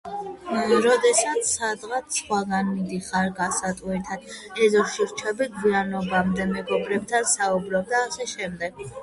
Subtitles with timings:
[0.83, 4.25] როდესაც სადღაც სხვაგან მიდიხარ განსატვირთად,
[4.69, 8.91] ეზოში რჩები გვიანობამდე, მეგობრებთან საუბრობ და ა.შ.